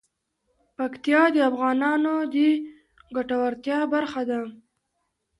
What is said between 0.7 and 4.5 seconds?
پکتیا د افغانانو د ګټورتیا برخه ده.